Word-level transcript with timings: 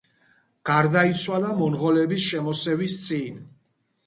გარდაიცვალა 0.69 1.51
მონღოლების 1.59 2.25
შემოსევის 2.31 2.97
წინ. 3.05 3.39